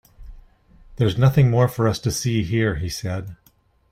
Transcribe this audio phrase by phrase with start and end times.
[0.95, 3.35] "There is nothing more for us to see here," he said.